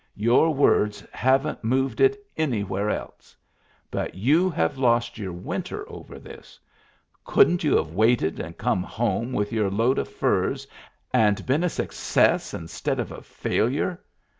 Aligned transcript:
Your 0.17 0.51
words 0.51 1.05
haven't 1.13 1.63
moved 1.63 2.01
it 2.01 2.25
anywhere 2.35 2.89
else. 2.89 3.37
But 3.91 4.15
you 4.15 4.49
have 4.49 4.79
lost 4.79 5.19
your 5.19 5.31
winter 5.31 5.87
over 5.87 6.17
this. 6.17 6.59
Couldn't 7.23 7.63
you 7.63 7.75
have 7.77 7.93
waited 7.93 8.39
and 8.39 8.57
come 8.57 8.81
home 8.81 9.31
with 9.31 9.53
your 9.53 9.69
load 9.69 9.99
of 9.99 10.07
furs, 10.09 10.65
and 11.13 11.45
been 11.45 11.63
a 11.63 11.69
success 11.69 12.51
instead 12.51 12.99
of 12.99 13.11
a 13.11 13.21
failure? 13.21 14.01